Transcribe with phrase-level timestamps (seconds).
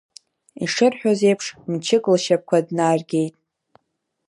[0.63, 3.35] Ишырҳәоз еиԥш, мчык лшьапқәа днаргеит.